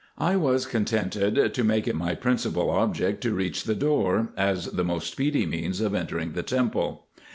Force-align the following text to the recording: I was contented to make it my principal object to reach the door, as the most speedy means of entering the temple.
I 0.17 0.35
was 0.35 0.65
contented 0.65 1.53
to 1.53 1.63
make 1.63 1.87
it 1.87 1.95
my 1.95 2.15
principal 2.15 2.71
object 2.71 3.21
to 3.21 3.35
reach 3.35 3.65
the 3.65 3.75
door, 3.75 4.33
as 4.35 4.65
the 4.65 4.83
most 4.83 5.11
speedy 5.11 5.45
means 5.45 5.79
of 5.79 5.93
entering 5.93 6.31
the 6.31 6.41
temple. 6.41 7.05